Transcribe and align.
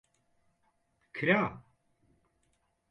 کرا. 1.15 1.43